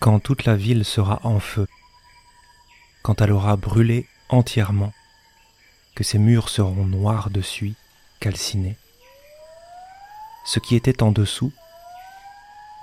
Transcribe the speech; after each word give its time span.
quand 0.00 0.20
toute 0.20 0.44
la 0.44 0.54
ville 0.54 0.84
sera 0.84 1.20
en 1.24 1.40
feu, 1.40 1.66
quand 3.02 3.20
elle 3.20 3.32
aura 3.32 3.56
brûlé 3.56 4.06
entièrement, 4.28 4.92
que 5.94 6.04
ses 6.04 6.18
murs 6.18 6.48
seront 6.48 6.84
noirs 6.84 7.30
de 7.30 7.40
suie, 7.40 7.74
calcinés. 8.20 8.76
Ce 10.44 10.60
qui 10.60 10.76
était 10.76 11.02
en 11.02 11.10
dessous, 11.10 11.52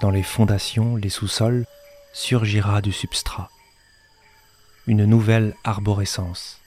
dans 0.01 0.11
les 0.11 0.23
fondations, 0.23 0.97
les 0.97 1.09
sous-sols, 1.09 1.65
surgira 2.13 2.81
du 2.81 2.91
substrat. 2.91 3.49
Une 4.87 5.05
nouvelle 5.05 5.55
arborescence. 5.63 6.59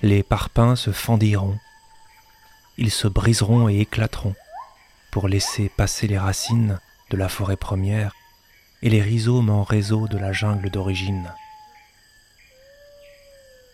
Les 0.00 0.22
parpaings 0.22 0.76
se 0.76 0.90
fendiront, 0.90 1.58
ils 2.76 2.90
se 2.90 3.06
briseront 3.06 3.68
et 3.68 3.80
éclateront 3.80 4.34
pour 5.12 5.28
laisser 5.28 5.68
passer 5.68 6.08
les 6.08 6.18
racines 6.18 6.80
de 7.10 7.16
la 7.16 7.28
forêt 7.28 7.56
première 7.56 8.14
et 8.84 8.90
les 8.90 9.00
rhizomes 9.00 9.48
en 9.48 9.62
réseau 9.62 10.08
de 10.08 10.18
la 10.18 10.32
jungle 10.32 10.68
d'origine. 10.68 11.32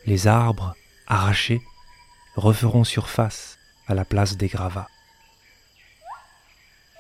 Les 0.07 0.29
arbres, 0.29 0.77
arrachés, 1.09 1.61
referont 2.37 2.85
surface 2.85 3.59
à 3.89 3.95
la 3.95 4.05
place 4.05 4.37
des 4.37 4.47
gravats. 4.47 4.89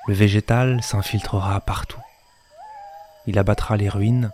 Le 0.08 0.14
végétal 0.14 0.82
s'infiltrera 0.82 1.60
partout. 1.60 2.02
Il 3.28 3.38
abattra 3.38 3.76
les 3.76 3.88
ruines, 3.88 4.32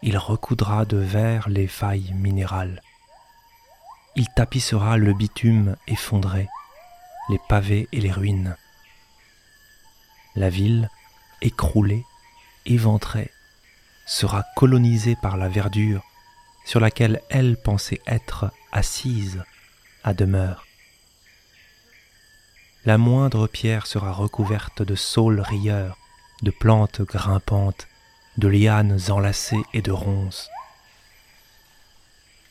il 0.00 0.16
recoudra 0.16 0.86
de 0.86 0.96
verre 0.96 1.50
les 1.50 1.66
failles 1.66 2.14
minérales. 2.14 2.80
Il 4.16 4.26
tapissera 4.34 4.96
le 4.96 5.12
bitume 5.12 5.76
effondré, 5.86 6.48
les 7.28 7.38
pavés 7.46 7.88
et 7.92 8.00
les 8.00 8.10
ruines. 8.10 8.56
La 10.34 10.48
ville, 10.48 10.88
écroulée, 11.42 12.06
éventrée, 12.66 13.30
sera 14.06 14.44
colonisée 14.56 15.16
par 15.20 15.36
la 15.36 15.48
verdure 15.48 16.02
sur 16.64 16.80
laquelle 16.80 17.20
elle 17.30 17.56
pensait 17.56 18.00
être 18.06 18.52
assise 18.72 19.42
à 20.04 20.14
demeure. 20.14 20.66
La 22.84 22.96
moindre 22.96 23.46
pierre 23.46 23.86
sera 23.86 24.12
recouverte 24.12 24.82
de 24.82 24.94
saules 24.94 25.40
rieurs, 25.40 25.98
de 26.42 26.50
plantes 26.50 27.02
grimpantes, 27.02 27.88
de 28.38 28.48
lianes 28.48 28.98
enlacées 29.10 29.62
et 29.74 29.82
de 29.82 29.90
ronces. 29.90 30.48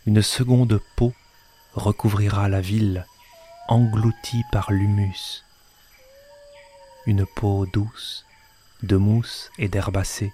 Une 0.06 0.22
seconde 0.22 0.82
peau 0.96 1.14
recouvrira 1.74 2.48
la 2.48 2.62
ville, 2.62 3.06
engloutie 3.68 4.44
par 4.52 4.72
l'humus. 4.72 5.44
Une 7.06 7.26
peau 7.26 7.66
douce, 7.66 8.26
de 8.84 8.96
mousse 8.96 9.52
et 9.58 9.68
d'herbacées, 9.68 10.34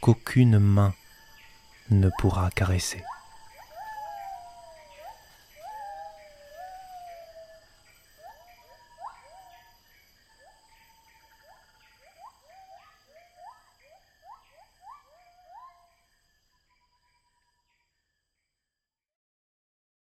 qu'aucune 0.00 0.58
main 0.58 0.94
ne 1.90 2.10
pourra 2.18 2.50
caresser. 2.50 3.02